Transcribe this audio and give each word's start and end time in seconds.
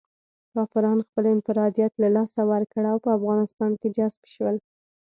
کافرانو 0.55 1.01
خپل 1.07 1.23
انفرادیت 1.35 1.93
له 2.01 2.09
لاسه 2.15 2.41
ورکړ 2.51 2.83
او 2.91 2.97
په 3.05 3.09
افغانستان 3.17 3.71
کې 3.81 3.87
جذب 3.97 4.23
شول. 4.33 4.55